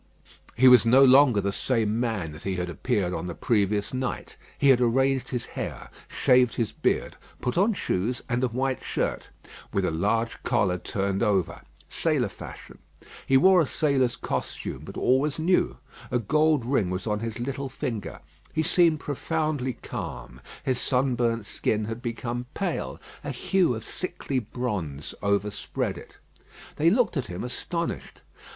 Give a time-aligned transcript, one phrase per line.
[0.55, 4.35] He was no longer the same man that he had appeared on the previous night.
[4.57, 9.29] He had arranged his hair, shaved his beard, put on shoes, and a white shirt,
[9.71, 12.79] with a large collar turned over, sailor fashion.
[13.27, 15.77] He wore a sailor's costume, but all was new.
[16.09, 18.21] A gold ring was on his little finger.
[18.53, 20.41] He seemed profoundly calm.
[20.63, 26.17] His sunburnt skin had become pale: a hue of sickly bronze overspread it.
[26.77, 28.23] They looked at him astonished.